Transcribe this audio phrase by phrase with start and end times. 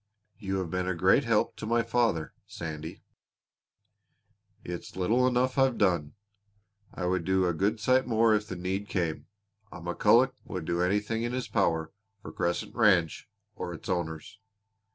[0.39, 3.03] "You have been a great help to my father, Sandy."
[4.63, 6.15] "It's little enough I've done.
[6.91, 9.27] I would do a good sight more if the need came.
[9.71, 14.39] A McCulloch would do anything in his power for Crescent Ranch or its owners."